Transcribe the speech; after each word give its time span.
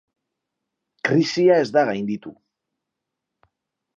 Krisia 1.09 1.59
ez 1.65 1.69
da 1.75 1.85
gainditu. 1.91 2.33